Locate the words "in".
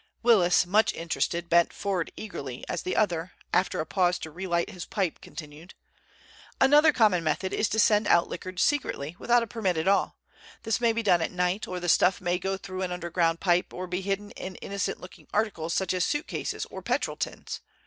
14.31-14.55